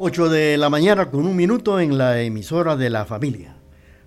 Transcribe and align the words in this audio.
8 0.00 0.28
de 0.28 0.56
la 0.58 0.70
mañana 0.70 1.10
con 1.10 1.26
un 1.26 1.34
minuto 1.34 1.80
en 1.80 1.98
la 1.98 2.20
emisora 2.22 2.76
de 2.76 2.88
la 2.88 3.04
familia. 3.04 3.56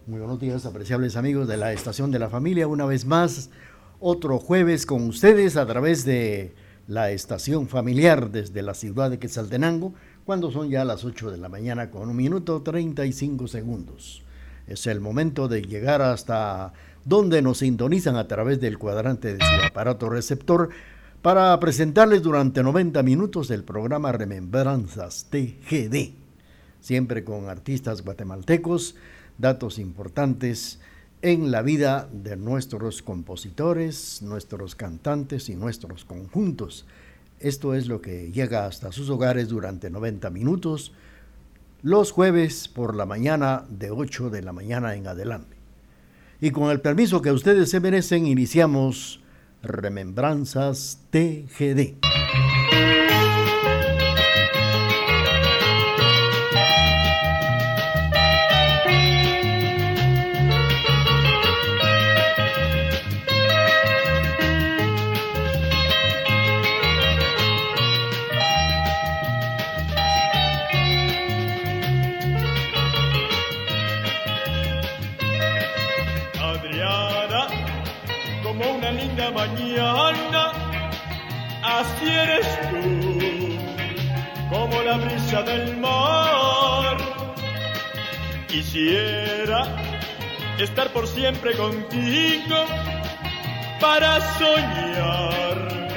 Muy 0.08 0.20
buenos 0.20 0.40
días, 0.40 0.66
apreciables 0.66 1.18
amigos 1.18 1.50
de 1.50 1.58
la 1.58 1.74
estación 1.74 2.12
de 2.12 2.20
la 2.20 2.30
familia. 2.30 2.66
Una 2.66 2.86
vez 2.86 3.04
más, 3.04 3.50
otro 4.00 4.40
jueves 4.40 4.86
con 4.86 5.06
ustedes 5.06 5.58
a 5.58 5.66
través 5.66 6.06
de 6.06 6.56
la 6.88 7.12
estación 7.12 7.68
familiar 7.68 8.32
desde 8.32 8.62
la 8.62 8.74
ciudad 8.74 9.10
de 9.10 9.20
Quetzaltenango, 9.20 9.94
cuando 10.24 10.50
son 10.50 10.70
ya 10.70 10.86
las 10.86 11.04
8 11.04 11.30
de 11.30 11.38
la 11.38 11.50
mañana 11.50 11.92
con 11.92 12.08
un 12.08 12.16
minuto 12.16 12.62
35 12.62 13.50
segundos. 13.50 14.24
Es 14.68 14.88
el 14.88 15.02
momento 15.02 15.50
de 15.50 15.62
llegar 15.62 16.02
hasta 16.02 16.72
donde 17.04 17.42
nos 17.42 17.58
sintonizan 17.58 18.16
a 18.16 18.30
través 18.30 18.62
del 18.62 18.78
cuadrante 18.78 19.34
de 19.34 19.44
su 19.44 19.66
aparato 19.68 20.10
receptor 20.10 20.70
para 21.22 21.60
presentarles 21.60 22.24
durante 22.24 22.64
90 22.64 23.04
minutos 23.04 23.52
el 23.52 23.64
programa 23.64 24.12
Remembranzas 24.12 25.28
TGD, 25.30 26.14
siempre 26.80 27.24
con 27.24 27.48
artistas 27.48 28.02
guatemaltecos, 28.02 28.96
datos 29.38 29.78
importantes 29.78 30.80
en 31.22 31.52
la 31.52 31.62
vida 31.62 32.10
de 32.12 32.38
nuestros 32.38 33.04
compositores, 33.04 34.24
nuestros 34.24 34.74
cantantes 34.74 35.50
y 35.50 35.56
nuestros 35.56 36.06
conjuntos. 36.06 36.88
Esto 37.40 37.76
es 37.76 37.88
lo 37.88 38.02
que 38.02 38.32
llega 38.32 38.66
hasta 38.66 38.92
sus 38.92 39.08
hogares 39.12 39.48
durante 39.48 39.92
90 39.92 40.32
minutos, 40.32 40.92
los 41.84 42.12
jueves 42.12 42.68
por 42.68 42.96
la 42.96 43.06
mañana 43.06 43.66
de 43.70 43.92
8 43.92 44.32
de 44.32 44.42
la 44.42 44.54
mañana 44.54 44.96
en 44.96 45.06
adelante. 45.06 45.56
Y 46.40 46.50
con 46.50 46.72
el 46.72 46.82
permiso 46.82 47.22
que 47.22 47.32
ustedes 47.32 47.70
se 47.70 47.80
merecen, 47.80 48.26
iniciamos 48.26 49.21
Remembranzas 49.64 51.00
TGD. 51.10 51.98
Estar 90.64 90.94
por 90.94 91.08
siempre 91.08 91.56
contigo 91.58 92.56
para 93.80 94.22
soñar 94.38 95.90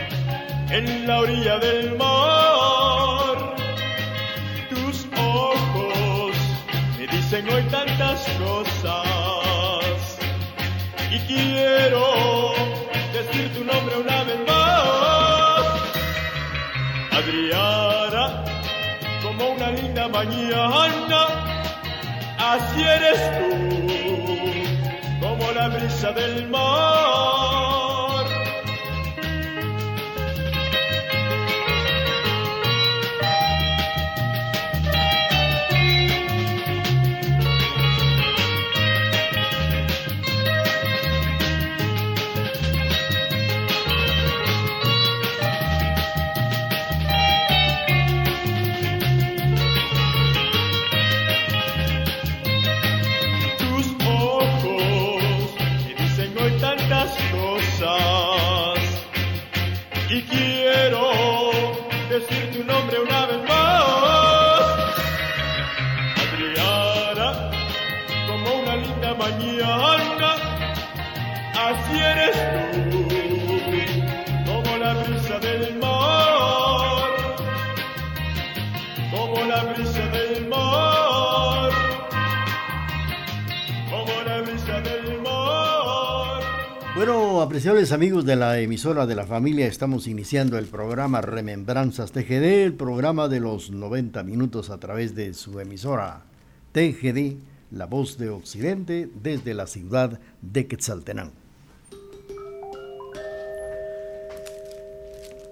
en 0.71 1.07
la 1.07 1.21
orilla 1.21 1.59
del 1.59 1.97
mar. 1.99 3.57
Tus 4.71 5.07
ojos 5.19 6.35
me 6.99 7.07
dicen 7.07 7.47
hoy 7.51 7.63
tantas 7.65 8.27
cosas 8.39 10.19
y 11.11 11.19
quiero 11.21 12.55
decir 13.13 13.53
tu 13.55 13.65
nombre 13.65 13.97
una 13.99 14.25
vez 14.25 14.39
más. 14.47 15.65
Adriana, 17.13 18.45
como 19.23 19.51
una 19.51 19.71
linda 19.73 20.09
mañana, 20.09 21.27
así 22.39 22.83
eres 22.83 23.21
tú, 23.39 23.84
la 25.69 25.79
brisa 25.79 26.13
del 26.13 26.49
mar. 26.51 27.44
Amigos 87.93 88.25
de 88.25 88.37
la 88.37 88.61
emisora 88.61 89.07
de 89.07 89.15
la 89.15 89.27
familia, 89.27 89.67
estamos 89.67 90.07
iniciando 90.07 90.59
el 90.59 90.67
programa 90.67 91.21
Remembranzas 91.21 92.13
TGD, 92.13 92.65
el 92.65 92.75
programa 92.75 93.29
de 93.29 93.41
los 93.41 93.71
90 93.71 94.23
minutos 94.23 94.71
a 94.71 94.79
través 94.79 95.15
de 95.15 95.35
su 95.35 95.61
emisora 95.61 96.23
TGD, 96.73 97.37
la 97.73 97.87
voz 97.87 98.17
de 98.17 98.31
Occidente, 98.31 99.11
desde 99.23 99.55
la 99.55 99.67
ciudad 99.67 100.21
de 100.41 100.67
Quetzaltenango. 100.67 101.33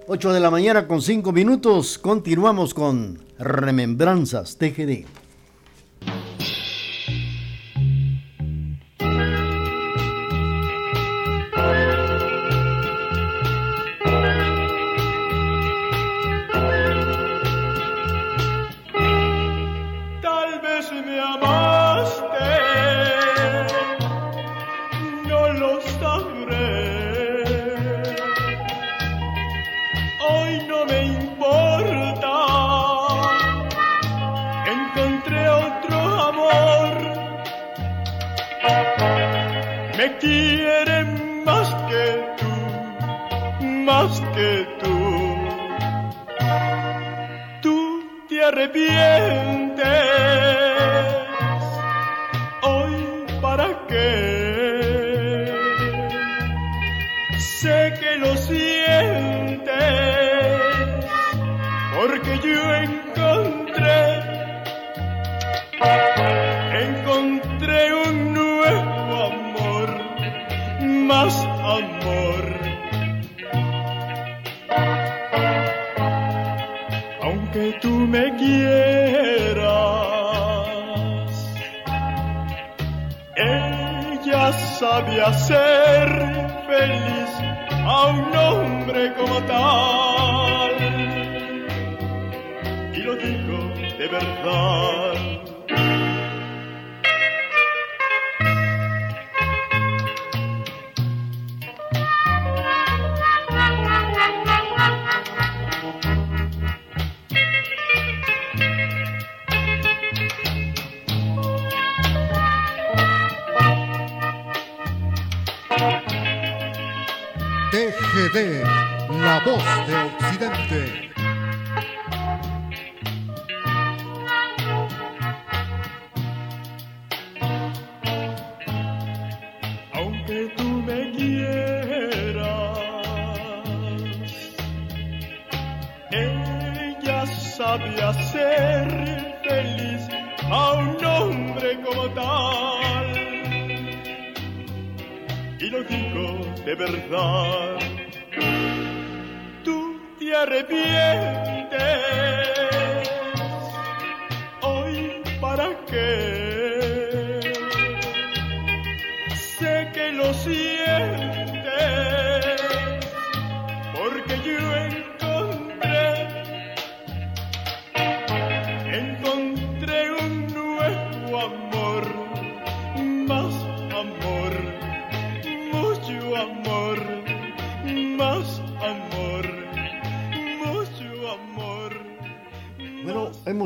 8 0.07 0.33
de 0.33 0.39
la 0.39 0.49
mañana 0.49 0.87
con 0.87 1.01
5 1.01 1.31
minutos, 1.31 1.97
continuamos 1.97 2.73
con 2.73 3.19
Remembranzas 3.37 4.57
TGD. 4.57 5.22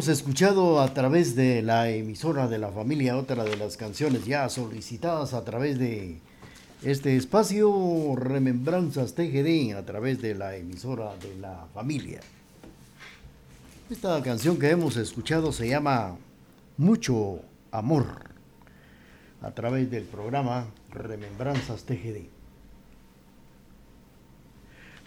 Escuchado 0.08 0.80
a 0.80 0.94
través 0.94 1.36
de 1.36 1.62
la 1.62 1.90
emisora 1.90 2.48
de 2.48 2.58
la 2.58 2.70
familia 2.70 3.18
otra 3.18 3.44
de 3.44 3.58
las 3.58 3.76
canciones 3.76 4.26
ya 4.26 4.48
solicitadas 4.48 5.34
a 5.34 5.44
través 5.44 5.78
de 5.80 6.20
este 6.82 7.18
espacio 7.18 8.16
Remembranzas 8.16 9.16
TGD 9.16 9.76
a 9.76 9.86
través 9.86 10.22
de 10.22 10.34
la 10.34 10.56
emisora 10.56 11.14
de 11.18 11.36
la 11.36 11.68
familia. 11.74 12.22
Esta 13.90 14.22
canción 14.24 14.58
que 14.58 14.70
hemos 14.70 14.96
escuchado 14.96 15.52
se 15.52 15.68
llama 15.68 16.16
Mucho 16.78 17.42
Amor 17.72 18.06
a 19.42 19.52
través 19.52 19.92
del 19.92 20.04
programa 20.04 20.68
Remembranzas 20.92 21.84
TGD. 21.84 22.37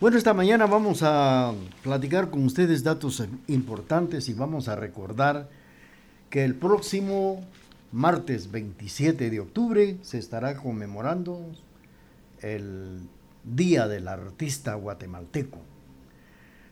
Bueno, 0.01 0.17
esta 0.17 0.33
mañana 0.33 0.65
vamos 0.65 1.03
a 1.03 1.53
platicar 1.83 2.31
con 2.31 2.47
ustedes 2.47 2.83
datos 2.83 3.23
importantes 3.49 4.31
y 4.31 4.33
vamos 4.33 4.69
a 4.69 4.75
recordar 4.75 5.51
que 6.31 6.43
el 6.43 6.55
próximo 6.55 7.45
martes 7.93 8.51
27 8.51 9.29
de 9.29 9.41
octubre 9.41 9.99
se 10.01 10.17
estará 10.17 10.57
conmemorando 10.57 11.45
el 12.41 13.01
Día 13.45 13.89
del 13.89 14.09
Artista 14.09 14.73
Guatemalteco. 14.73 15.59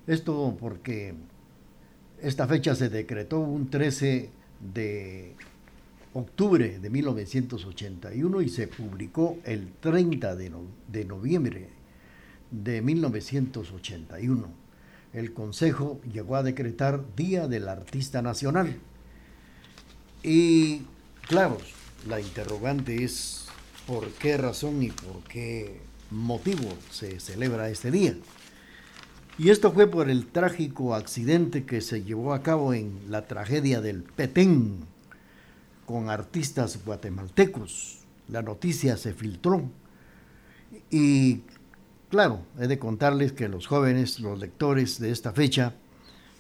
Esto 0.07 0.57
porque 0.59 1.13
esta 2.23 2.47
fecha 2.47 2.75
se 2.75 2.89
decretó 2.89 3.41
un 3.41 3.69
13 3.69 4.31
de 4.73 5.37
octubre 6.15 6.79
de 6.79 6.89
1981 6.89 8.41
y 8.41 8.49
se 8.49 8.69
publicó 8.69 9.37
el 9.45 9.71
30 9.83 10.35
de, 10.35 10.51
de 10.91 11.05
noviembre 11.05 11.78
de 12.51 12.83
1981. 12.83 14.49
El 15.13 15.33
Consejo 15.33 16.01
llegó 16.13 16.37
a 16.37 16.43
decretar 16.43 17.03
Día 17.17 17.49
del 17.49 17.69
Artista 17.69 18.23
Nacional. 18.23 18.77
Y 20.23 20.83
claro, 21.23 21.59
la 22.07 22.21
interrogante 22.21 23.05
es 23.05 23.47
por 23.87 24.09
qué 24.13 24.37
razón 24.37 24.83
y 24.83 24.91
por 24.91 25.23
qué 25.25 25.81
motivo 26.11 26.69
se 26.91 27.21
celebra 27.21 27.71
este 27.71 27.91
día. 27.91 28.15
Y 29.39 29.51
esto 29.51 29.73
fue 29.73 29.87
por 29.87 30.11
el 30.11 30.27
trágico 30.27 30.95
accidente 30.95 31.65
que 31.65 31.81
se 31.81 32.03
llevó 32.03 32.35
a 32.35 32.43
cabo 32.43 32.75
en 32.75 32.99
la 33.09 33.27
tragedia 33.27 33.81
del 33.81 34.03
Petén 34.03 34.81
con 35.87 36.11
artistas 36.11 36.85
guatemaltecos. 36.85 38.01
La 38.29 38.43
noticia 38.43 38.97
se 38.97 39.15
filtró 39.15 39.71
y 40.91 41.43
Claro, 42.09 42.41
he 42.59 42.67
de 42.69 42.79
contarles 42.79 43.33
que 43.33 43.49
los 43.49 43.67
jóvenes, 43.67 44.21
los 44.21 44.39
lectores 44.39 44.99
de 44.99 45.11
esta 45.11 45.33
fecha, 45.33 45.75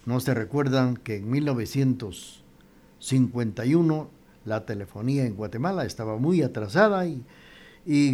no 0.06 0.18
se 0.20 0.32
recuerdan 0.32 0.96
que 0.96 1.16
en 1.16 1.30
1951 1.30 4.08
la 4.46 4.64
telefonía 4.64 5.26
en 5.26 5.36
Guatemala 5.36 5.84
estaba 5.84 6.16
muy 6.16 6.40
atrasada 6.40 7.06
y, 7.06 7.22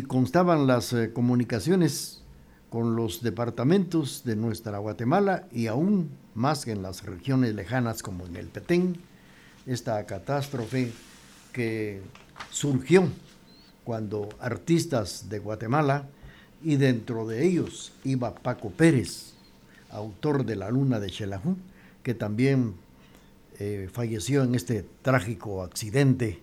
constaban 0.09 0.67
las 0.67 0.93
eh, 0.93 1.13
comunicaciones 1.13 2.25
con 2.71 2.97
los 2.97 3.23
departamentos 3.23 4.25
de 4.25 4.35
nuestra 4.35 4.79
Guatemala 4.79 5.47
y 5.53 5.69
aún 5.69 6.11
más 6.35 6.67
en 6.67 6.83
las 6.83 7.05
regiones 7.05 7.55
lejanas 7.55 8.03
como 8.03 8.27
en 8.27 8.35
el 8.35 8.49
Petén, 8.49 8.97
esta 9.67 10.05
catástrofe 10.07 10.91
que 11.53 12.03
surgió 12.51 13.07
cuando 13.85 14.29
artistas 14.41 15.29
de 15.29 15.39
Guatemala 15.39 16.09
y 16.65 16.77
dentro 16.77 17.27
de 17.27 17.45
ellos 17.47 17.93
iba 18.05 18.35
Paco 18.35 18.71
Pérez, 18.71 19.35
autor 19.91 20.47
de 20.47 20.57
La 20.57 20.71
Luna 20.71 20.99
de 20.99 21.11
Xelajú, 21.11 21.57
que 22.03 22.15
también 22.15 22.75
eh, 23.59 23.89
falleció 23.93 24.43
en 24.43 24.55
este 24.55 24.85
trágico 25.03 25.63
accidente 25.63 26.41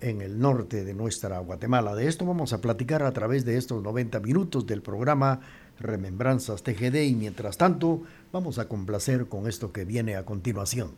en 0.00 0.20
el 0.20 0.38
norte 0.38 0.84
de 0.84 0.92
nuestra 0.92 1.38
Guatemala. 1.38 1.94
De 1.94 2.08
esto 2.08 2.26
vamos 2.26 2.52
a 2.52 2.60
platicar 2.60 3.04
a 3.04 3.12
través 3.12 3.44
de 3.44 3.56
estos 3.56 3.82
90 3.82 4.20
minutos 4.20 4.66
del 4.66 4.82
programa 4.82 5.40
Remembranzas 5.78 6.62
TGD 6.62 7.04
y 7.04 7.14
mientras 7.14 7.56
tanto 7.56 8.02
vamos 8.32 8.58
a 8.58 8.68
complacer 8.68 9.26
con 9.26 9.46
esto 9.46 9.72
que 9.72 9.84
viene 9.84 10.16
a 10.16 10.24
continuación. 10.24 10.90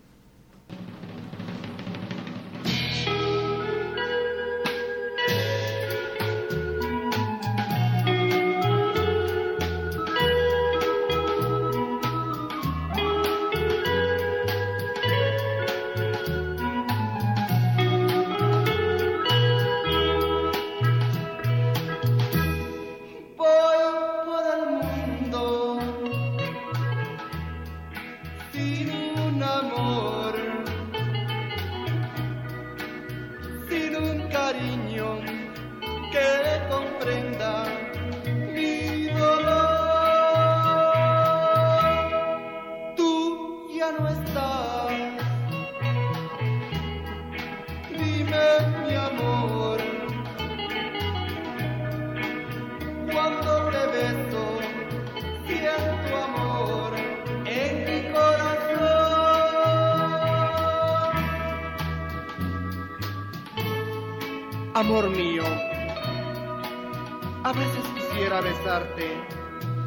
A 67.47 67.53
veces 67.53 67.85
quisiera 67.95 68.41
besarte, 68.41 69.23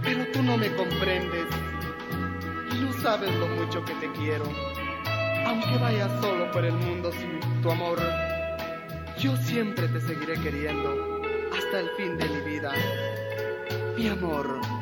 pero 0.02 0.26
tú 0.33 0.43
no 0.43 0.57
me 0.57 0.75
comprendes 0.76 1.45
y 2.73 2.81
no 2.81 2.90
sabes 3.02 3.35
lo 3.37 3.49
mucho 3.49 3.85
que 3.85 3.93
te 3.97 4.11
quiero. 4.12 4.45
aunque 5.45 5.76
vayas 5.79 6.11
solo 6.23 6.50
por 6.52 6.64
el 6.64 6.73
mundo 6.73 7.12
sin 7.12 7.61
tu 7.61 7.71
amor, 7.71 7.99
yo 9.19 9.37
siempre 9.37 9.88
te 9.88 10.00
seguiré 10.00 10.40
queriendo 10.40 11.21
hasta 11.52 11.81
el 11.81 11.90
fin 11.99 12.17
de 12.17 12.29
mi 12.31 12.40
vida. 12.50 12.73
Mi 13.95 14.09
amor. 14.09 14.80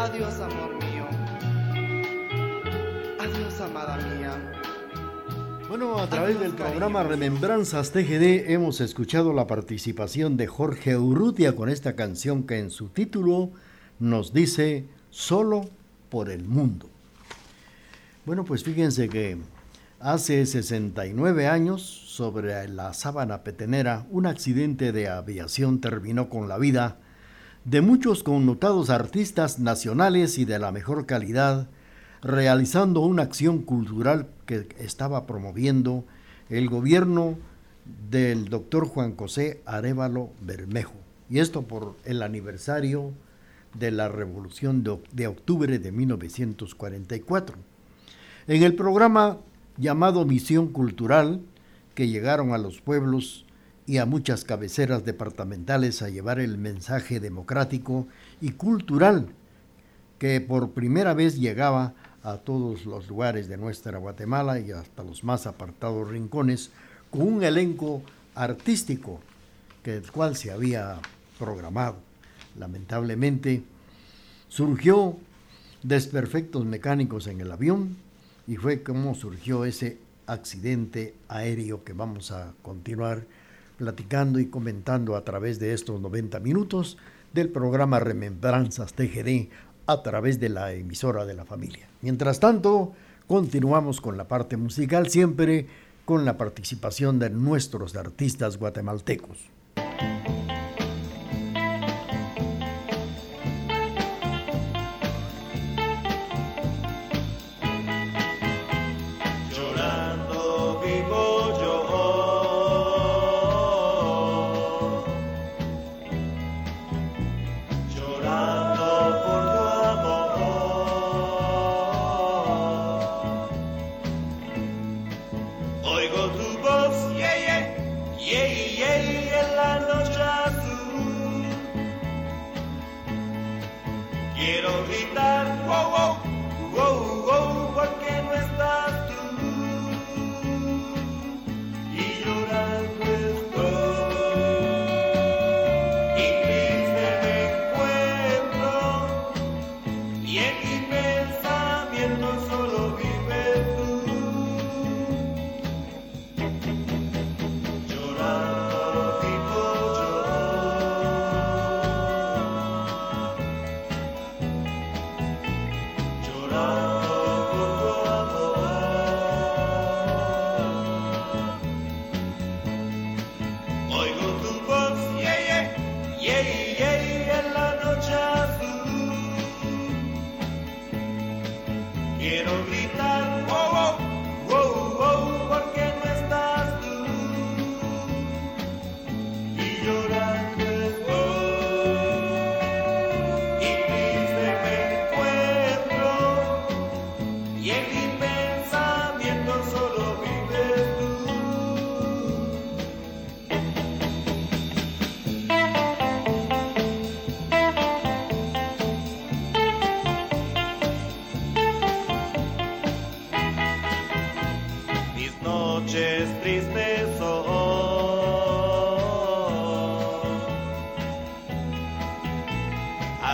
Adiós, 0.00 0.40
amor 0.40 0.74
mío. 0.84 1.06
Adiós, 3.18 3.60
amada 3.60 3.96
mía. 3.96 4.52
Bueno, 5.68 5.98
a 5.98 6.08
través 6.08 6.38
del 6.38 6.54
programa 6.54 7.02
Remembranzas 7.02 7.90
TGD 7.90 8.52
hemos 8.52 8.80
escuchado 8.80 9.32
la 9.32 9.48
participación 9.48 10.36
de 10.36 10.46
Jorge 10.46 10.96
Urrutia 10.96 11.56
con 11.56 11.68
esta 11.68 11.96
canción 11.96 12.44
que 12.44 12.60
en 12.60 12.70
su 12.70 12.90
título 12.90 13.50
nos 13.98 14.32
dice 14.32 14.86
Solo 15.10 15.68
por 16.10 16.30
el 16.30 16.44
mundo. 16.44 16.88
Bueno, 18.24 18.44
pues 18.44 18.62
fíjense 18.62 19.08
que 19.08 19.38
hace 19.98 20.46
69 20.46 21.48
años, 21.48 21.82
sobre 21.82 22.68
la 22.68 22.94
sábana 22.94 23.42
petenera, 23.42 24.06
un 24.10 24.26
accidente 24.26 24.92
de 24.92 25.08
aviación 25.08 25.80
terminó 25.80 26.28
con 26.28 26.48
la 26.48 26.56
vida 26.56 26.98
de 27.68 27.82
muchos 27.82 28.22
connotados 28.22 28.88
artistas 28.88 29.58
nacionales 29.58 30.38
y 30.38 30.46
de 30.46 30.58
la 30.58 30.72
mejor 30.72 31.04
calidad, 31.04 31.68
realizando 32.22 33.00
una 33.00 33.24
acción 33.24 33.58
cultural 33.58 34.28
que 34.46 34.68
estaba 34.78 35.26
promoviendo 35.26 36.04
el 36.48 36.70
gobierno 36.70 37.36
del 38.10 38.48
doctor 38.48 38.86
Juan 38.86 39.14
José 39.16 39.60
Arevalo 39.66 40.30
Bermejo. 40.40 40.94
Y 41.28 41.40
esto 41.40 41.60
por 41.60 41.96
el 42.06 42.22
aniversario 42.22 43.12
de 43.74 43.90
la 43.90 44.08
Revolución 44.08 44.82
de, 44.82 45.26
octubre 45.26 45.78
de 45.78 45.92
1944. 45.92 47.54
En 48.46 48.62
el 48.62 48.76
programa 48.76 49.40
llamado 49.76 50.24
Misión 50.24 50.68
Cultural, 50.68 51.42
que 51.94 52.08
llegaron 52.08 52.54
a 52.54 52.58
los 52.58 52.80
pueblos 52.80 53.44
y 53.88 53.96
a 53.96 54.04
muchas 54.04 54.44
cabeceras 54.44 55.06
departamentales 55.06 56.02
a 56.02 56.10
llevar 56.10 56.40
el 56.40 56.58
mensaje 56.58 57.20
democrático 57.20 58.06
y 58.38 58.50
cultural 58.50 59.30
que 60.18 60.42
por 60.42 60.72
primera 60.72 61.14
vez 61.14 61.40
llegaba 61.40 61.94
a 62.22 62.36
todos 62.36 62.84
los 62.84 63.08
lugares 63.08 63.48
de 63.48 63.56
nuestra 63.56 63.96
Guatemala 63.96 64.60
y 64.60 64.72
hasta 64.72 65.02
los 65.02 65.24
más 65.24 65.46
apartados 65.46 66.06
rincones, 66.06 66.70
con 67.10 67.22
un 67.22 67.42
elenco 67.42 68.02
artístico 68.34 69.20
que 69.82 69.96
el 69.96 70.12
cual 70.12 70.36
se 70.36 70.50
había 70.50 70.98
programado. 71.38 71.96
Lamentablemente 72.58 73.62
surgió 74.48 75.16
desperfectos 75.82 76.66
mecánicos 76.66 77.26
en 77.26 77.40
el 77.40 77.50
avión 77.50 77.96
y 78.46 78.56
fue 78.56 78.82
como 78.82 79.14
surgió 79.14 79.64
ese 79.64 79.96
accidente 80.26 81.14
aéreo 81.28 81.84
que 81.84 81.94
vamos 81.94 82.32
a 82.32 82.52
continuar 82.60 83.24
platicando 83.78 84.40
y 84.40 84.46
comentando 84.46 85.16
a 85.16 85.24
través 85.24 85.58
de 85.58 85.72
estos 85.72 86.00
90 86.00 86.40
minutos 86.40 86.98
del 87.32 87.48
programa 87.48 88.00
Remembranzas 88.00 88.92
TGD 88.92 89.48
a 89.86 90.02
través 90.02 90.38
de 90.38 90.50
la 90.50 90.72
emisora 90.72 91.24
de 91.24 91.34
la 91.34 91.46
familia. 91.46 91.88
Mientras 92.02 92.40
tanto, 92.40 92.92
continuamos 93.26 94.02
con 94.02 94.18
la 94.18 94.28
parte 94.28 94.58
musical, 94.58 95.08
siempre 95.08 95.66
con 96.04 96.24
la 96.24 96.36
participación 96.36 97.18
de 97.18 97.30
nuestros 97.30 97.96
artistas 97.96 98.58
guatemaltecos. 98.58 99.38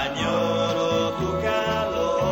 Añoro 0.03 1.13
tu 1.19 1.29
calor. 1.43 2.25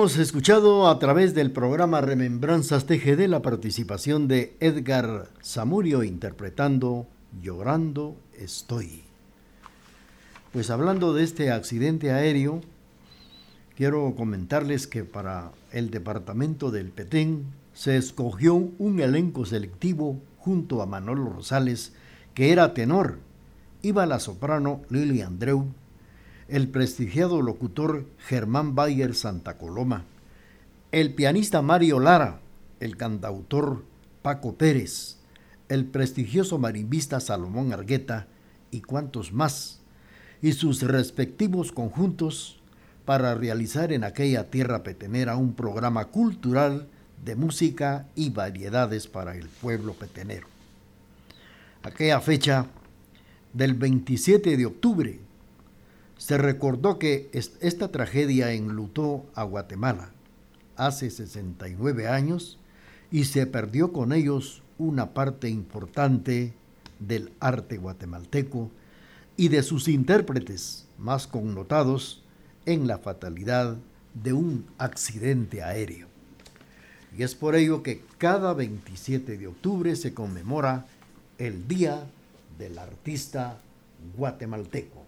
Hemos 0.00 0.16
escuchado 0.16 0.88
a 0.88 0.98
través 0.98 1.34
del 1.34 1.50
programa 1.50 2.00
Remembranzas 2.00 2.86
TGD 2.86 3.28
la 3.28 3.42
participación 3.42 4.28
de 4.28 4.56
Edgar 4.58 5.28
Zamurio 5.44 6.04
interpretando 6.04 7.06
Llorando 7.42 8.16
estoy. 8.32 9.02
Pues 10.54 10.70
hablando 10.70 11.12
de 11.12 11.22
este 11.24 11.50
accidente 11.50 12.12
aéreo, 12.12 12.62
quiero 13.76 14.14
comentarles 14.16 14.86
que 14.86 15.04
para 15.04 15.52
el 15.70 15.90
departamento 15.90 16.70
del 16.70 16.92
Petén 16.92 17.44
se 17.74 17.98
escogió 17.98 18.54
un 18.54 19.00
elenco 19.00 19.44
selectivo 19.44 20.18
junto 20.38 20.80
a 20.80 20.86
Manolo 20.86 21.28
Rosales, 21.28 21.92
que 22.32 22.52
era 22.52 22.72
tenor, 22.72 23.18
iba 23.82 24.06
la 24.06 24.18
soprano 24.18 24.80
Lili 24.88 25.20
Andreu, 25.20 25.66
el 26.50 26.68
prestigiado 26.68 27.42
locutor 27.42 28.06
Germán 28.18 28.74
Bayer 28.74 29.14
Santa 29.14 29.56
Coloma, 29.56 30.04
el 30.90 31.14
pianista 31.14 31.62
Mario 31.62 32.00
Lara, 32.00 32.40
el 32.80 32.96
cantautor 32.96 33.84
Paco 34.22 34.56
Pérez, 34.56 35.18
el 35.68 35.84
prestigioso 35.84 36.58
marimbista 36.58 37.20
Salomón 37.20 37.72
Argueta 37.72 38.26
y 38.72 38.80
cuantos 38.80 39.32
más, 39.32 39.80
y 40.42 40.52
sus 40.52 40.82
respectivos 40.82 41.70
conjuntos 41.70 42.60
para 43.04 43.34
realizar 43.36 43.92
en 43.92 44.02
aquella 44.02 44.50
tierra 44.50 44.82
petenera 44.82 45.36
un 45.36 45.54
programa 45.54 46.06
cultural 46.06 46.88
de 47.24 47.36
música 47.36 48.08
y 48.16 48.30
variedades 48.30 49.06
para 49.06 49.36
el 49.36 49.48
pueblo 49.48 49.92
petenero. 49.92 50.48
Aquella 51.84 52.20
fecha 52.20 52.66
del 53.52 53.74
27 53.74 54.56
de 54.56 54.66
octubre 54.66 55.29
se 56.20 56.36
recordó 56.36 56.98
que 56.98 57.30
esta 57.32 57.88
tragedia 57.88 58.52
enlutó 58.52 59.24
a 59.34 59.42
Guatemala 59.42 60.10
hace 60.76 61.08
69 61.08 62.08
años 62.08 62.58
y 63.10 63.24
se 63.24 63.46
perdió 63.46 63.90
con 63.90 64.12
ellos 64.12 64.62
una 64.76 65.14
parte 65.14 65.48
importante 65.48 66.52
del 66.98 67.32
arte 67.40 67.78
guatemalteco 67.78 68.70
y 69.38 69.48
de 69.48 69.62
sus 69.62 69.88
intérpretes 69.88 70.86
más 70.98 71.26
connotados 71.26 72.22
en 72.66 72.86
la 72.86 72.98
fatalidad 72.98 73.78
de 74.12 74.34
un 74.34 74.66
accidente 74.76 75.62
aéreo. 75.62 76.06
Y 77.16 77.22
es 77.22 77.34
por 77.34 77.56
ello 77.56 77.82
que 77.82 78.02
cada 78.18 78.52
27 78.52 79.38
de 79.38 79.46
octubre 79.46 79.96
se 79.96 80.12
conmemora 80.12 80.84
el 81.38 81.66
Día 81.66 82.04
del 82.58 82.78
Artista 82.78 83.58
Guatemalteco. 84.18 84.99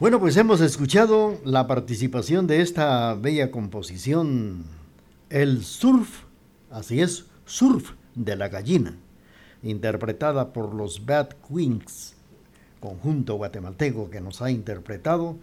Bueno, 0.00 0.20
pues 0.20 0.36
hemos 0.36 0.60
escuchado 0.60 1.40
la 1.44 1.66
participación 1.66 2.46
de 2.46 2.60
esta 2.60 3.14
bella 3.14 3.50
composición, 3.50 4.64
el 5.28 5.64
surf, 5.64 6.22
así 6.70 7.00
es, 7.00 7.24
surf 7.46 7.94
de 8.14 8.36
la 8.36 8.48
gallina, 8.48 8.94
interpretada 9.64 10.52
por 10.52 10.72
los 10.72 11.04
Bad 11.04 11.30
Queens, 11.48 12.14
conjunto 12.78 13.34
guatemalteco 13.34 14.08
que 14.08 14.20
nos 14.20 14.40
ha 14.40 14.52
interpretado 14.52 15.36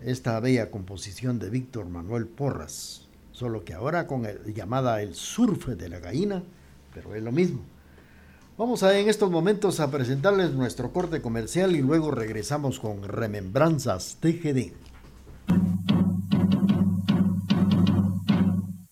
esta 0.00 0.40
bella 0.40 0.72
composición 0.72 1.38
de 1.38 1.48
Víctor 1.48 1.88
Manuel 1.88 2.26
Porras, 2.26 3.06
solo 3.30 3.64
que 3.64 3.74
ahora 3.74 4.08
con 4.08 4.26
el, 4.26 4.54
llamada 4.54 5.02
el 5.02 5.14
surf 5.14 5.68
de 5.68 5.88
la 5.88 6.00
gallina, 6.00 6.42
pero 6.92 7.14
es 7.14 7.22
lo 7.22 7.30
mismo. 7.30 7.60
Vamos 8.58 8.82
a 8.82 8.98
en 8.98 9.08
estos 9.08 9.30
momentos 9.30 9.78
a 9.78 9.88
presentarles 9.88 10.50
nuestro 10.50 10.92
corte 10.92 11.22
comercial 11.22 11.76
y 11.76 11.80
luego 11.80 12.10
regresamos 12.10 12.80
con 12.80 13.04
Remembranzas 13.04 14.16
TGD. 14.18 14.72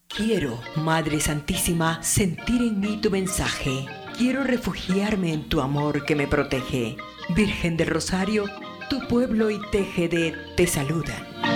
Quiero, 0.07 0.57
Madre 0.77 1.19
Santísima, 1.19 2.01
sentir 2.05 2.63
en 2.63 2.79
mí 2.79 3.01
tu 3.01 3.11
mensaje. 3.11 3.87
Quiero 4.17 4.45
refugiarme 4.45 5.33
en 5.33 5.49
tu 5.49 5.61
amor 5.61 6.05
que 6.05 6.15
me 6.15 6.29
protege. 6.29 6.97
Virgen 7.35 7.77
del 7.77 7.89
Rosario, 7.89 8.45
tu 8.89 9.01
pueblo 9.09 9.51
y 9.51 9.59
TGD 9.73 10.55
te 10.57 10.69
saludan. 10.69 11.56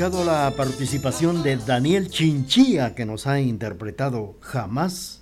la 0.00 0.54
participación 0.56 1.42
de 1.42 1.58
Daniel 1.58 2.08
Chinchilla 2.08 2.94
que 2.94 3.04
nos 3.04 3.26
ha 3.26 3.38
interpretado 3.38 4.34
Jamás, 4.40 5.20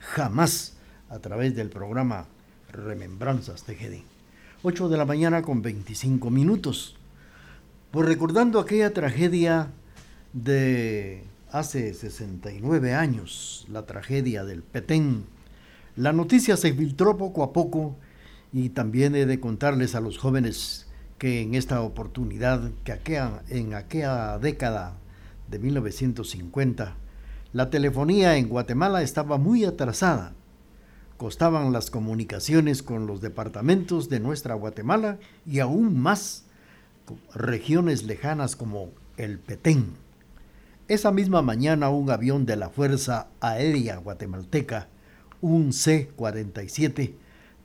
Jamás 0.00 0.74
a 1.08 1.18
través 1.18 1.56
del 1.56 1.70
programa 1.70 2.26
Remembranzas 2.70 3.62
TGD. 3.62 4.02
8 4.62 4.90
de 4.90 4.98
la 4.98 5.06
mañana 5.06 5.40
con 5.40 5.62
25 5.62 6.28
minutos. 6.28 6.96
Pues 7.90 8.06
recordando 8.06 8.60
aquella 8.60 8.92
tragedia 8.92 9.70
de 10.34 11.24
hace 11.50 11.94
69 11.94 12.92
años, 12.92 13.64
la 13.70 13.86
tragedia 13.86 14.44
del 14.44 14.62
Petén, 14.62 15.24
la 15.96 16.12
noticia 16.12 16.58
se 16.58 16.74
filtró 16.74 17.16
poco 17.16 17.42
a 17.42 17.54
poco 17.54 17.96
y 18.52 18.68
también 18.68 19.14
he 19.14 19.24
de 19.24 19.40
contarles 19.40 19.94
a 19.94 20.00
los 20.00 20.18
jóvenes 20.18 20.86
que 21.18 21.42
en 21.42 21.54
esta 21.54 21.82
oportunidad, 21.82 22.70
que 22.84 23.20
en 23.48 23.74
aquella 23.74 24.38
década 24.38 24.96
de 25.50 25.58
1950, 25.58 26.94
la 27.52 27.70
telefonía 27.70 28.36
en 28.36 28.48
Guatemala 28.48 29.02
estaba 29.02 29.36
muy 29.36 29.64
atrasada. 29.64 30.34
Costaban 31.16 31.72
las 31.72 31.90
comunicaciones 31.90 32.82
con 32.82 33.06
los 33.06 33.20
departamentos 33.20 34.08
de 34.08 34.20
nuestra 34.20 34.54
Guatemala 34.54 35.18
y 35.44 35.58
aún 35.58 35.98
más 35.98 36.44
regiones 37.34 38.04
lejanas 38.04 38.54
como 38.54 38.90
el 39.16 39.38
Petén. 39.38 39.94
Esa 40.86 41.10
misma 41.10 41.42
mañana 41.42 41.90
un 41.90 42.10
avión 42.10 42.46
de 42.46 42.56
la 42.56 42.70
Fuerza 42.70 43.28
Aérea 43.40 43.96
Guatemalteca, 43.96 44.88
un 45.40 45.72
C-47, 45.72 47.14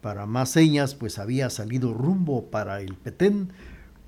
para 0.04 0.26
más 0.26 0.50
señas, 0.50 0.96
pues 0.96 1.18
había 1.18 1.50
salido 1.50 1.94
rumbo 1.94 2.52
para 2.52 2.82
el 2.82 2.94
Petén 2.96 3.54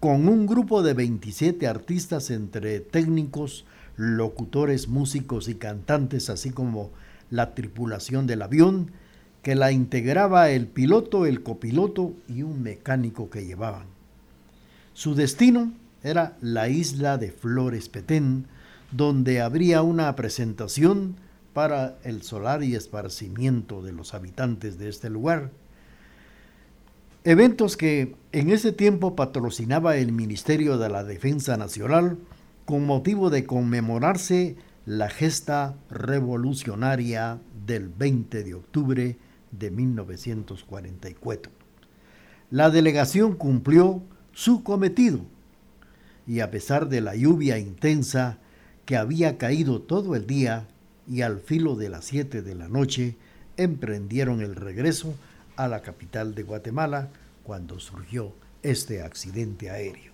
con 0.01 0.27
un 0.27 0.45
grupo 0.45 0.84
de 0.84 0.93
27 0.93 1.67
artistas 1.67 2.31
entre 2.31 2.81
técnicos, 2.81 3.65
locutores, 3.95 4.89
músicos 4.89 5.47
y 5.47 5.55
cantantes, 5.55 6.29
así 6.29 6.51
como 6.51 6.91
la 7.31 7.55
tripulación 7.55 8.27
del 8.27 8.41
avión, 8.41 8.91
que 9.41 9.55
la 9.55 9.71
integraba 9.71 10.49
el 10.49 10.67
piloto, 10.67 11.25
el 11.25 11.43
copiloto 11.43 12.13
y 12.27 12.43
un 12.43 12.62
mecánico 12.62 13.29
que 13.29 13.45
llevaban. 13.45 13.88
Su 14.93 15.15
destino 15.15 15.71
era 16.03 16.36
la 16.41 16.67
isla 16.67 17.17
de 17.17 17.31
Flores 17.31 17.88
Petén, 17.88 18.47
donde 18.91 19.39
habría 19.39 19.81
una 19.81 20.13
presentación 20.17 21.15
para 21.53 21.97
el 22.03 22.21
solar 22.21 22.63
y 22.63 22.75
esparcimiento 22.75 23.81
de 23.81 23.93
los 23.93 24.13
habitantes 24.13 24.77
de 24.77 24.89
este 24.89 25.10
lugar 25.10 25.51
Eventos 27.27 27.75
que 27.75 28.15
en 28.33 28.51
ese 28.51 28.71
tiempo 28.71 29.15
patrocinaba 29.15 29.97
el 29.97 30.11
Ministerio 30.11 30.77
de 30.77 30.89
la 30.89 31.03
Defensa 31.03 31.57
Nacional 31.57 32.19
con 32.65 32.85
motivo 32.85 33.31
de 33.31 33.45
conmemorarse 33.47 34.57
la 34.85 35.09
gesta 35.09 35.75
revolucionaria 35.89 37.39
del 37.65 37.89
20 37.89 38.43
de 38.43 38.53
octubre 38.53 39.17
de 39.49 39.71
1944. 39.71 41.51
La 42.51 42.69
delegación 42.69 43.33
cumplió 43.33 44.03
su 44.31 44.61
cometido 44.61 45.21
y 46.27 46.41
a 46.41 46.51
pesar 46.51 46.89
de 46.89 47.01
la 47.01 47.15
lluvia 47.15 47.57
intensa 47.57 48.38
que 48.85 48.97
había 48.97 49.39
caído 49.39 49.81
todo 49.81 50.15
el 50.15 50.27
día 50.27 50.67
y 51.07 51.23
al 51.23 51.39
filo 51.39 51.75
de 51.75 51.89
las 51.89 52.05
7 52.05 52.43
de 52.43 52.53
la 52.53 52.67
noche, 52.67 53.15
emprendieron 53.57 54.41
el 54.41 54.55
regreso 54.55 55.15
a 55.55 55.67
la 55.67 55.81
capital 55.81 56.35
de 56.35 56.43
Guatemala 56.43 57.09
cuando 57.43 57.79
surgió 57.79 58.33
este 58.63 59.03
accidente 59.03 59.69
aéreo. 59.69 60.13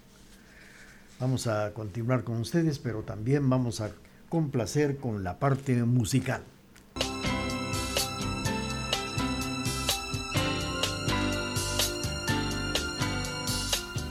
Vamos 1.19 1.47
a 1.47 1.73
continuar 1.73 2.23
con 2.23 2.37
ustedes, 2.37 2.79
pero 2.79 3.03
también 3.03 3.49
vamos 3.49 3.79
a 3.79 3.91
complacer 4.27 4.97
con 4.97 5.23
la 5.23 5.39
parte 5.39 5.83
musical. 5.83 6.41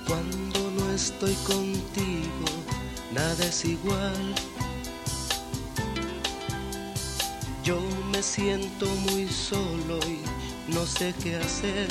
Cuando 0.06 0.70
no 0.70 0.92
estoy 0.92 1.34
contigo, 1.46 2.46
nada 3.14 3.44
es 3.44 3.64
igual. 3.64 4.34
Yo 7.64 7.80
me 8.10 8.22
siento 8.22 8.86
muy 9.10 9.26
solo 9.28 9.98
y 10.06 10.39
no 10.74 10.86
sé 10.86 11.14
qué 11.22 11.36
hacer. 11.36 11.88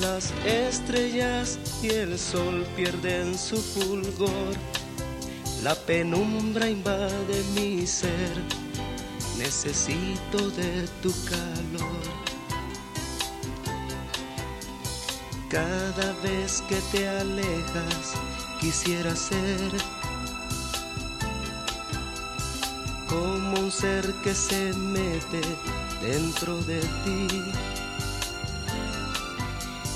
Las 0.00 0.32
estrellas 0.44 1.58
y 1.82 1.88
el 1.88 2.18
sol 2.18 2.66
pierden 2.76 3.36
su 3.36 3.56
fulgor. 3.56 4.54
La 5.62 5.74
penumbra 5.74 6.68
invade 6.68 7.42
mi 7.54 7.86
ser. 7.86 8.42
Necesito 9.38 10.50
de 10.50 10.88
tu 11.02 11.12
calor. 11.24 12.18
Cada 15.48 16.12
vez 16.22 16.62
que 16.68 16.76
te 16.92 17.08
alejas, 17.08 18.14
quisiera 18.60 19.16
ser 19.16 19.72
como 23.08 23.60
un 23.60 23.72
ser 23.72 24.12
que 24.22 24.34
se 24.34 24.72
mete 24.74 25.40
dentro 26.00 26.56
de 26.62 26.80
ti 27.04 27.42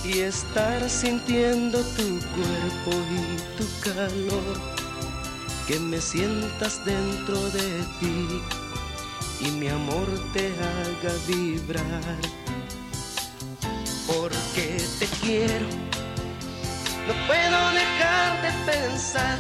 y 0.04 0.20
estar 0.20 0.88
sintiendo 0.90 1.78
tu 1.78 2.18
cuerpo 2.34 2.90
y 3.10 3.56
tu 3.56 3.66
calor, 3.80 4.60
que 5.66 5.78
me 5.78 6.00
sientas 6.00 6.84
dentro 6.84 7.38
de 7.50 7.84
ti 8.00 8.42
y 9.40 9.50
mi 9.52 9.68
amor 9.68 10.06
te 10.32 10.48
haga 10.48 11.14
vibrar, 11.28 12.18
porque 14.06 14.80
te 14.98 15.06
quiero, 15.22 15.66
no 17.06 17.14
puedo 17.26 17.70
dejar 17.72 18.42
de 18.42 18.72
pensar 18.72 19.38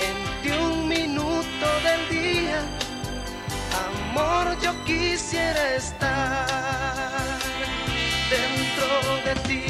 en 0.00 0.42
ti 0.42 0.50
un 0.58 0.88
minuto 0.88 1.66
del 1.84 2.08
día. 2.08 2.73
Amor, 4.16 4.56
yo 4.62 4.72
quisiera 4.84 5.74
estar 5.74 6.46
dentro 8.30 8.86
de 9.24 9.34
ti. 9.48 9.64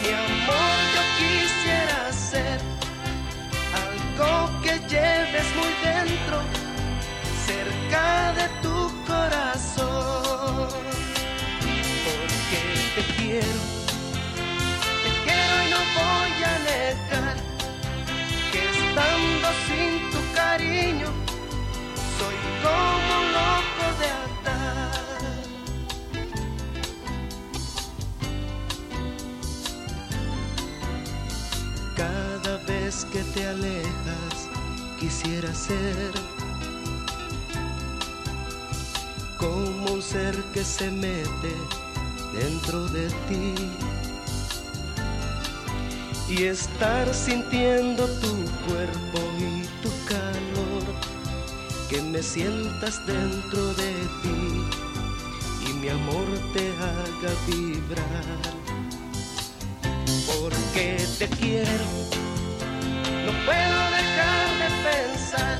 Mi 0.00 0.10
amor, 0.12 0.78
yo 0.94 1.02
quisiera 1.18 2.12
ser 2.12 2.60
algo 3.84 4.60
que 4.62 4.78
lleves 4.88 5.46
muy 5.56 5.72
dentro, 5.82 6.36
cerca 7.46 8.32
de 8.34 8.46
tu 8.62 8.76
corazón. 9.04 10.68
Porque 12.06 12.60
te 12.94 13.02
quiero, 13.16 13.60
te 15.02 15.10
quiero 15.24 15.54
y 15.66 15.70
no 15.74 15.80
voy 15.98 16.32
a 16.44 16.58
negar 16.70 17.36
que 18.52 18.60
estando 18.70 19.48
sin 19.66 20.10
tu 20.12 20.20
cariño, 20.32 21.08
soy 22.18 22.36
como 22.62 22.99
que 33.12 33.24
te 33.34 33.46
alejas, 33.46 34.48
quisiera 34.98 35.52
ser 35.52 36.12
como 39.36 39.94
un 39.94 40.02
ser 40.02 40.36
que 40.52 40.64
se 40.64 40.90
mete 40.90 41.54
dentro 42.32 42.86
de 42.88 43.08
ti 43.28 43.54
y 46.28 46.44
estar 46.44 47.12
sintiendo 47.12 48.06
tu 48.20 48.34
cuerpo 48.68 49.18
y 49.38 49.62
tu 49.82 49.90
calor, 50.06 50.84
que 51.88 52.00
me 52.02 52.22
sientas 52.22 53.04
dentro 53.06 53.74
de 53.74 53.92
ti 54.22 55.68
y 55.68 55.72
mi 55.72 55.88
amor 55.88 56.26
te 56.52 56.70
haga 56.76 57.32
vibrar 57.48 58.60
porque 60.26 61.04
te 61.18 61.28
quiero. 61.28 62.09
No 63.30 63.36
puedo 63.46 63.80
dejar 64.00 64.46
de 64.62 64.68
pensar 64.90 65.58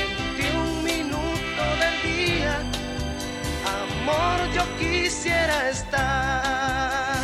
en 0.00 0.08
ti 0.34 0.46
un 0.56 0.82
minuto 0.82 1.62
del 1.82 1.96
día. 2.10 2.54
Amor, 3.82 4.38
yo 4.54 4.64
quisiera 4.78 5.68
estar 5.68 7.22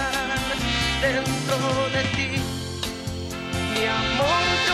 dentro 1.00 1.56
de 1.94 2.02
ti. 2.16 2.30
Mi 3.72 3.84
amor, 3.86 4.44
yo 4.66 4.73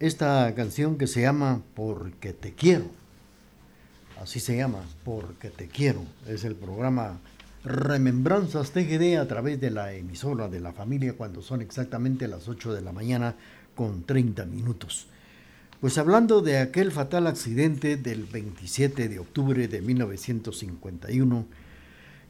esta 0.00 0.52
canción 0.56 0.98
que 0.98 1.06
se 1.06 1.20
llama 1.20 1.62
Porque 1.74 2.32
te 2.32 2.52
quiero. 2.52 2.86
Así 4.20 4.40
se 4.40 4.56
llama, 4.56 4.80
Porque 5.04 5.50
te 5.50 5.68
quiero. 5.68 6.02
Es 6.26 6.44
el 6.44 6.56
programa 6.56 7.20
Remembranzas 7.64 8.72
TGD 8.72 9.18
a 9.20 9.28
través 9.28 9.60
de 9.60 9.70
la 9.70 9.92
emisora 9.92 10.48
de 10.48 10.58
la 10.58 10.72
familia 10.72 11.12
cuando 11.12 11.42
son 11.42 11.62
exactamente 11.62 12.26
las 12.26 12.48
8 12.48 12.74
de 12.74 12.80
la 12.80 12.90
mañana 12.90 13.36
con 13.76 14.02
30 14.02 14.46
minutos. 14.46 15.06
Pues 15.80 15.96
hablando 15.96 16.42
de 16.42 16.58
aquel 16.58 16.90
fatal 16.90 17.28
accidente 17.28 17.96
del 17.96 18.24
27 18.24 19.08
de 19.08 19.20
octubre 19.20 19.68
de 19.68 19.80
1951, 19.80 21.46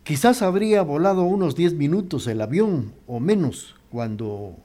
quizás 0.05 0.43
habría 0.43 0.83
volado 0.83 1.23
unos 1.23 1.57
10 1.57 1.75
minutos 1.75 2.27
el 2.27 2.43
avión 2.43 2.93
o 3.07 3.21
menos 3.21 3.75
cuando 3.91 4.59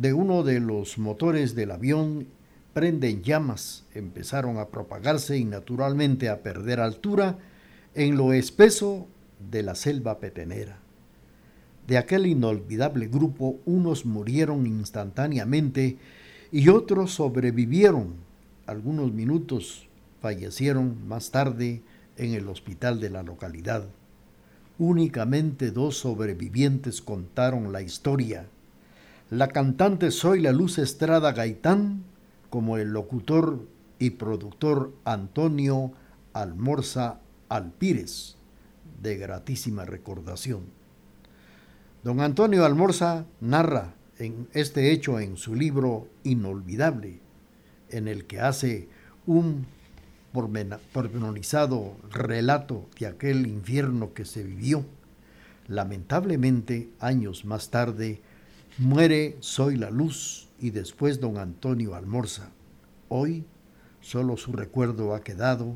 de 0.00 0.12
uno 0.12 0.44
de 0.44 0.60
los 0.60 0.96
motores 0.96 1.56
del 1.56 1.72
avión 1.72 2.28
prenden 2.72 3.24
llamas, 3.24 3.84
empezaron 3.94 4.58
a 4.58 4.68
propagarse 4.68 5.36
y 5.38 5.44
naturalmente 5.44 6.28
a 6.28 6.40
perder 6.40 6.78
altura 6.78 7.36
en 7.96 8.16
lo 8.16 8.32
espeso 8.32 9.08
de 9.50 9.64
la 9.64 9.74
selva 9.74 10.20
petenera. 10.20 10.78
De 11.88 11.98
aquel 11.98 12.26
inolvidable 12.26 13.08
grupo 13.08 13.58
unos 13.66 14.06
murieron 14.06 14.68
instantáneamente 14.68 15.96
y 16.52 16.68
otros 16.68 17.14
sobrevivieron. 17.14 18.14
Algunos 18.66 19.12
minutos 19.12 19.88
fallecieron 20.22 21.08
más 21.08 21.32
tarde 21.32 21.82
en 22.16 22.34
el 22.34 22.48
hospital 22.48 23.00
de 23.00 23.10
la 23.10 23.24
localidad. 23.24 23.84
Únicamente 24.78 25.72
dos 25.72 25.98
sobrevivientes 25.98 27.02
contaron 27.02 27.72
la 27.72 27.82
historia. 27.82 28.46
La 29.30 29.48
cantante 29.48 30.10
Soy 30.10 30.40
la 30.40 30.52
Luz 30.52 30.78
Estrada 30.78 31.32
Gaitán 31.32 32.02
como 32.48 32.78
el 32.78 32.92
locutor 32.92 33.68
y 33.98 34.10
productor 34.10 34.94
Antonio 35.04 35.92
Almorza 36.32 37.20
Alpírez, 37.50 38.36
de 39.02 39.18
gratísima 39.18 39.84
recordación. 39.84 40.62
Don 42.02 42.20
Antonio 42.20 42.64
Almorza 42.64 43.26
narra 43.42 43.92
este 44.54 44.92
hecho 44.92 45.20
en 45.20 45.36
su 45.36 45.54
libro 45.54 46.08
Inolvidable, 46.24 47.20
en 47.90 48.08
el 48.08 48.24
que 48.24 48.40
hace 48.40 48.88
un 49.26 49.66
pormenorizado 50.32 51.98
relato 52.10 52.86
de 52.98 53.08
aquel 53.08 53.46
infierno 53.46 54.14
que 54.14 54.24
se 54.24 54.42
vivió. 54.42 54.86
Lamentablemente, 55.66 56.88
años 56.98 57.44
más 57.44 57.68
tarde, 57.68 58.22
muere 58.78 59.36
Soy 59.40 59.76
la 59.76 59.90
Luz 59.90 60.48
y 60.60 60.70
después 60.70 61.20
don 61.20 61.38
Antonio 61.38 61.94
Almorza. 61.94 62.50
Hoy 63.08 63.44
solo 64.00 64.36
su 64.36 64.52
recuerdo 64.52 65.14
ha 65.14 65.22
quedado 65.22 65.74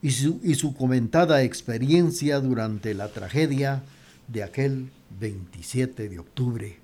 y 0.00 0.10
su, 0.10 0.40
y 0.42 0.54
su 0.56 0.74
comentada 0.74 1.42
experiencia 1.42 2.40
durante 2.40 2.94
la 2.94 3.08
tragedia 3.08 3.82
de 4.28 4.42
aquel 4.42 4.90
27 5.20 6.08
de 6.08 6.18
octubre, 6.18 6.76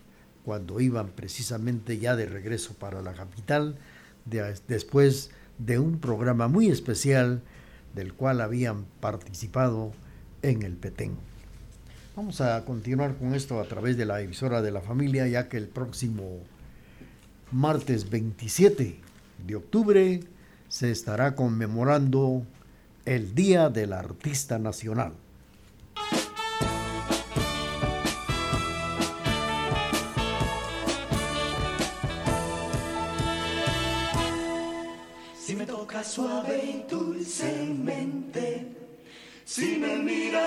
cuando 0.44 0.80
iban 0.80 1.08
precisamente 1.08 1.98
ya 1.98 2.14
de 2.14 2.26
regreso 2.26 2.74
para 2.74 3.02
la 3.02 3.14
capital, 3.14 3.76
de- 4.24 4.54
después 4.68 5.30
de 5.58 5.78
un 5.80 5.98
programa 5.98 6.46
muy 6.46 6.68
especial 6.68 7.42
del 7.94 8.12
cual 8.14 8.40
habían 8.40 8.84
participado 9.00 9.92
en 10.42 10.62
el 10.62 10.76
Petén. 10.76 11.16
Vamos 12.18 12.40
a 12.40 12.64
continuar 12.64 13.14
con 13.14 13.32
esto 13.32 13.60
a 13.60 13.64
través 13.68 13.96
de 13.96 14.04
la 14.04 14.20
emisora 14.20 14.60
de 14.60 14.72
la 14.72 14.80
familia, 14.80 15.28
ya 15.28 15.48
que 15.48 15.56
el 15.56 15.68
próximo 15.68 16.40
martes 17.52 18.10
27 18.10 18.98
de 19.46 19.54
octubre 19.54 20.18
se 20.66 20.90
estará 20.90 21.36
conmemorando 21.36 22.42
el 23.04 23.36
Día 23.36 23.68
del 23.68 23.92
Artista 23.92 24.58
Nacional. 24.58 25.12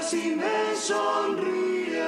Y 0.01 0.35
me 0.35 0.75
sonríes, 0.75 2.01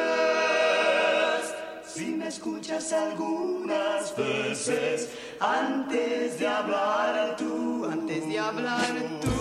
si 1.85 2.05
me 2.15 2.27
escuchas 2.27 2.91
algunas 2.91 4.15
veces 4.17 5.09
antes 5.39 6.39
de 6.39 6.47
hablar 6.47 7.35
tú, 7.37 7.85
antes 7.85 8.27
de 8.27 8.39
hablar 8.39 9.19
tú, 9.21 9.32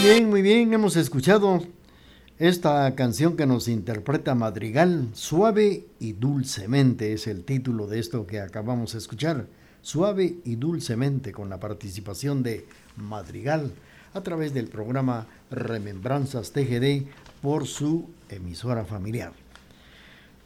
Muy 0.00 0.08
bien, 0.08 0.30
muy 0.30 0.40
bien, 0.40 0.72
hemos 0.72 0.96
escuchado 0.96 1.62
esta 2.38 2.94
canción 2.94 3.36
que 3.36 3.44
nos 3.44 3.68
interpreta 3.68 4.34
Madrigal, 4.34 5.10
Suave 5.12 5.88
y 5.98 6.14
Dulcemente 6.14 7.12
es 7.12 7.26
el 7.26 7.44
título 7.44 7.86
de 7.86 7.98
esto 7.98 8.26
que 8.26 8.40
acabamos 8.40 8.92
de 8.92 8.98
escuchar, 8.98 9.46
Suave 9.82 10.38
y 10.42 10.56
Dulcemente 10.56 11.32
con 11.32 11.50
la 11.50 11.60
participación 11.60 12.42
de 12.42 12.64
Madrigal 12.96 13.72
a 14.14 14.22
través 14.22 14.54
del 14.54 14.68
programa 14.68 15.26
Remembranzas 15.50 16.52
TGD 16.52 17.04
por 17.42 17.66
su 17.66 18.08
emisora 18.30 18.86
familiar. 18.86 19.34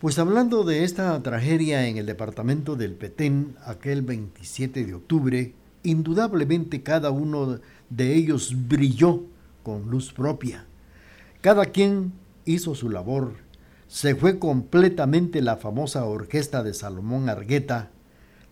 Pues 0.00 0.18
hablando 0.18 0.64
de 0.64 0.82
esta 0.82 1.22
tragedia 1.22 1.86
en 1.86 1.98
el 1.98 2.06
departamento 2.06 2.74
del 2.74 2.94
Petén 2.94 3.54
aquel 3.64 4.02
27 4.02 4.84
de 4.84 4.94
octubre, 4.94 5.54
indudablemente 5.84 6.82
cada 6.82 7.12
uno 7.12 7.60
de 7.88 8.14
ellos 8.16 8.52
brilló 8.66 9.32
con 9.64 9.90
luz 9.90 10.12
propia. 10.12 10.66
Cada 11.40 11.66
quien 11.66 12.12
hizo 12.44 12.76
su 12.76 12.88
labor. 12.88 13.32
Se 13.88 14.14
fue 14.14 14.38
completamente 14.38 15.42
la 15.42 15.56
famosa 15.56 16.04
orquesta 16.04 16.62
de 16.62 16.74
Salomón 16.74 17.28
Argueta, 17.28 17.90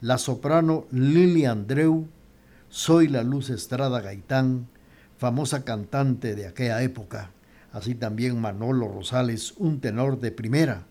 la 0.00 0.18
soprano 0.18 0.86
Lili 0.90 1.44
Andreu, 1.44 2.08
Soy 2.68 3.06
la 3.06 3.22
Luz 3.22 3.50
Estrada 3.50 4.00
Gaitán, 4.00 4.66
famosa 5.18 5.64
cantante 5.64 6.34
de 6.34 6.46
aquella 6.46 6.82
época, 6.82 7.30
así 7.70 7.94
también 7.94 8.40
Manolo 8.40 8.88
Rosales, 8.88 9.54
un 9.58 9.80
tenor 9.80 10.18
de 10.20 10.32
primera, 10.32 10.86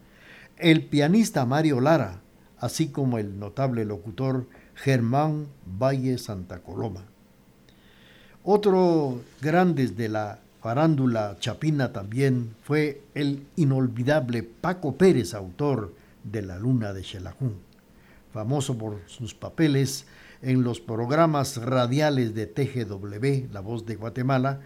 el 0.57 0.85
pianista 0.85 1.45
Mario 1.45 1.81
Lara, 1.81 2.21
así 2.59 2.89
como 2.89 3.17
el 3.17 3.39
notable 3.39 3.83
locutor 3.83 4.47
Germán 4.75 5.47
Valle 5.65 6.17
Santa 6.17 6.59
Coloma. 6.59 7.05
Otro 8.43 9.21
grandes 9.39 9.95
de 9.95 10.09
la 10.09 10.39
farándula 10.61 11.37
chapina 11.39 11.93
también 11.93 12.55
fue 12.63 13.03
el 13.13 13.45
inolvidable 13.55 14.41
Paco 14.41 14.95
Pérez, 14.95 15.35
autor 15.35 15.93
de 16.23 16.41
La 16.41 16.57
Luna 16.57 16.91
de 16.91 17.03
Xelajún, 17.03 17.57
famoso 18.33 18.79
por 18.79 19.01
sus 19.05 19.35
papeles 19.35 20.07
en 20.41 20.63
los 20.63 20.79
programas 20.79 21.57
radiales 21.57 22.33
de 22.33 22.47
TGW, 22.47 23.53
La 23.53 23.59
Voz 23.59 23.85
de 23.85 23.95
Guatemala, 23.95 24.61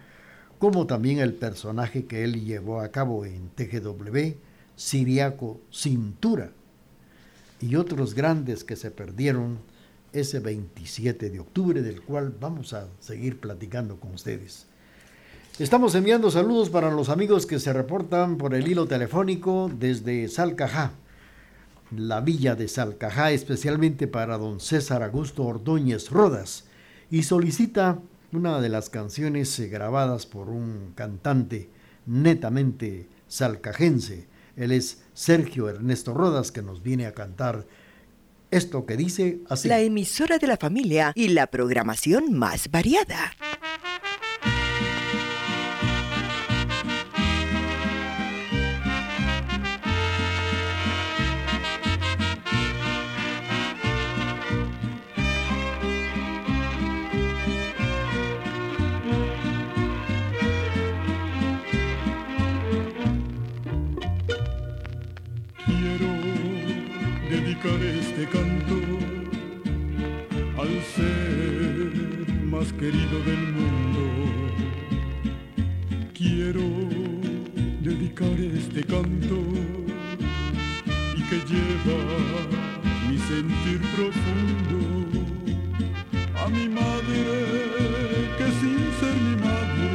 como 0.58 0.86
también 0.86 1.18
el 1.18 1.34
personaje 1.34 2.06
que 2.06 2.24
él 2.24 2.46
llevó 2.46 2.80
a 2.80 2.88
cabo 2.88 3.26
en 3.26 3.50
TGW, 3.50 4.38
Siriaco 4.74 5.60
Cintura, 5.70 6.50
y 7.60 7.76
otros 7.76 8.14
grandes 8.14 8.64
que 8.64 8.76
se 8.76 8.90
perdieron 8.90 9.58
ese 10.20 10.40
27 10.40 11.30
de 11.30 11.40
octubre, 11.40 11.82
del 11.82 12.02
cual 12.02 12.34
vamos 12.40 12.72
a 12.72 12.88
seguir 13.00 13.38
platicando 13.38 14.00
con 14.00 14.14
ustedes. 14.14 14.66
Estamos 15.58 15.94
enviando 15.94 16.30
saludos 16.30 16.68
para 16.70 16.90
los 16.90 17.08
amigos 17.08 17.46
que 17.46 17.58
se 17.58 17.72
reportan 17.72 18.36
por 18.36 18.54
el 18.54 18.68
hilo 18.68 18.86
telefónico 18.86 19.70
desde 19.72 20.28
Salcajá, 20.28 20.92
la 21.96 22.20
villa 22.20 22.54
de 22.54 22.68
Salcajá, 22.68 23.30
especialmente 23.30 24.06
para 24.06 24.38
don 24.38 24.60
César 24.60 25.02
Augusto 25.02 25.44
Ordóñez 25.44 26.10
Rodas, 26.10 26.64
y 27.10 27.22
solicita 27.22 27.98
una 28.32 28.60
de 28.60 28.68
las 28.68 28.90
canciones 28.90 29.58
eh, 29.58 29.68
grabadas 29.68 30.26
por 30.26 30.48
un 30.48 30.92
cantante 30.94 31.70
netamente 32.06 33.08
salcajense. 33.28 34.26
Él 34.56 34.72
es 34.72 35.02
Sergio 35.14 35.68
Ernesto 35.68 36.14
Rodas, 36.14 36.52
que 36.52 36.62
nos 36.62 36.82
viene 36.82 37.06
a 37.06 37.14
cantar 37.14 37.66
Esto 38.56 38.86
que 38.86 38.96
dice 38.96 39.40
así. 39.50 39.68
La 39.68 39.80
emisora 39.80 40.38
de 40.38 40.46
la 40.46 40.56
familia 40.56 41.12
y 41.14 41.28
la 41.28 41.46
programación 41.48 42.32
más 42.32 42.70
variada. 42.70 43.36
Dedicar 67.66 67.84
este 67.84 68.26
canto 68.26 68.76
al 70.58 70.82
ser 70.94 71.92
más 72.44 72.72
querido 72.72 73.18
del 73.24 73.52
mundo. 73.52 74.02
Quiero 76.14 76.62
dedicar 77.80 78.38
este 78.56 78.82
canto 78.84 79.38
y 81.16 81.22
que 81.22 81.38
lleva 81.50 82.00
mi 83.08 83.18
sentir 83.18 83.80
profundo 83.94 84.78
a 86.44 86.48
mi 86.48 86.68
madre 86.68 87.22
que 88.38 88.46
sin 88.60 88.78
ser 89.00 89.16
mi 89.26 89.36
madre 89.42 89.88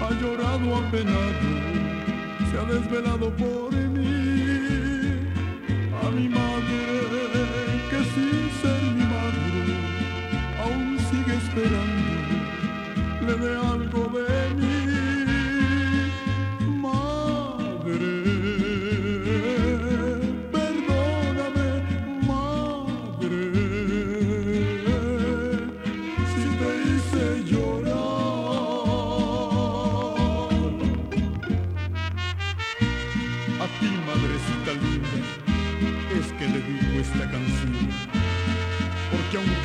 ha 0.00 0.10
llorado 0.20 0.76
apenado, 0.76 1.48
se 2.50 2.58
ha 2.58 2.64
desvelado 2.64 3.30
por 3.36 3.67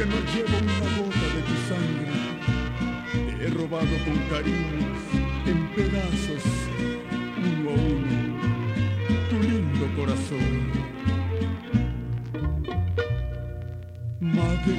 Aunque 0.04 0.16
no 0.16 0.34
llevo 0.34 0.58
una 0.58 0.80
gota 0.98 1.28
de 1.34 1.42
tu 1.44 1.56
sangre, 1.70 2.14
te 3.38 3.46
he 3.46 3.50
robado 3.52 3.96
con 4.04 4.18
cariños 4.30 5.00
en 5.46 5.68
pedazos, 5.76 6.44
uno 7.38 7.70
a 7.70 7.74
uno, 7.74 8.18
tu 9.30 9.38
lindo 9.40 9.86
corazón. 9.96 10.52
Madre, 14.20 14.76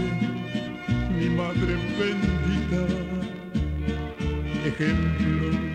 mi 1.17 1.29
madre 1.31 1.73
bendita, 1.99 2.83
ejemplo 4.67 5.74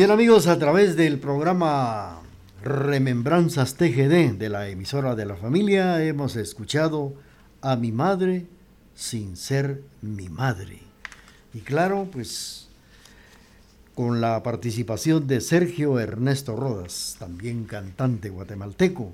Bien 0.00 0.12
amigos, 0.12 0.46
a 0.46 0.58
través 0.58 0.96
del 0.96 1.18
programa 1.18 2.22
Remembranzas 2.64 3.74
TGD 3.74 4.38
de 4.38 4.48
la 4.48 4.70
emisora 4.70 5.14
de 5.14 5.26
la 5.26 5.36
familia 5.36 6.02
hemos 6.02 6.36
escuchado 6.36 7.12
a 7.60 7.76
mi 7.76 7.92
madre 7.92 8.46
sin 8.94 9.36
ser 9.36 9.82
mi 10.00 10.30
madre. 10.30 10.78
Y 11.52 11.58
claro, 11.58 12.08
pues 12.10 12.68
con 13.94 14.22
la 14.22 14.42
participación 14.42 15.26
de 15.26 15.42
Sergio 15.42 16.00
Ernesto 16.00 16.56
Rodas, 16.56 17.16
también 17.18 17.64
cantante 17.64 18.30
guatemalteco, 18.30 19.12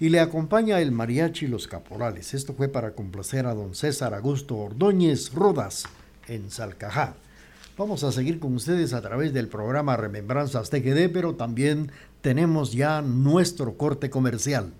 y 0.00 0.08
le 0.08 0.18
acompaña 0.18 0.80
el 0.80 0.90
mariachi 0.90 1.46
Los 1.46 1.68
Caporales. 1.68 2.34
Esto 2.34 2.52
fue 2.52 2.66
para 2.66 2.94
complacer 2.94 3.46
a 3.46 3.54
don 3.54 3.76
César 3.76 4.12
Augusto 4.12 4.56
Ordóñez 4.56 5.32
Rodas 5.32 5.84
en 6.26 6.50
Salcajá. 6.50 7.14
Vamos 7.76 8.04
a 8.04 8.12
seguir 8.12 8.38
con 8.38 8.54
ustedes 8.54 8.94
a 8.94 9.02
través 9.02 9.34
del 9.34 9.48
programa 9.48 9.98
Remembranzas 9.98 10.70
TGD, 10.70 11.12
pero 11.12 11.34
también 11.34 11.92
tenemos 12.22 12.72
ya 12.72 13.02
nuestro 13.02 13.76
corte 13.76 14.08
comercial. 14.08 14.72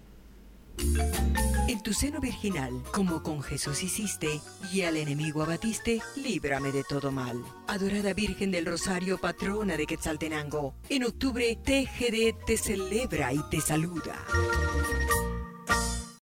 En 1.69 1.83
tu 1.83 1.93
seno 1.93 2.21
virginal, 2.21 2.73
como 2.93 3.23
con 3.23 3.43
Jesús 3.43 3.83
hiciste, 3.83 4.41
y 4.73 4.83
al 4.83 4.97
enemigo 4.97 5.43
abatiste, 5.43 6.01
líbrame 6.17 6.73
de 6.73 6.85
todo 6.85 7.13
mal. 7.13 7.43
Adorada 7.67 8.15
Virgen 8.15 8.51
del 8.51 8.65
Rosario, 8.65 9.19
patrona 9.19 9.77
de 9.77 9.87
Quetzaltenango, 9.87 10.75
en 10.89 11.05
octubre 11.05 11.59
TGD 11.63 12.47
te 12.47 12.57
celebra 12.57 13.35
y 13.35 13.41
te 13.51 13.61
saluda. 13.61 14.17